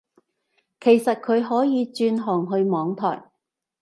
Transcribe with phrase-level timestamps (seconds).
[0.79, 3.23] 其實佢可以轉行去網台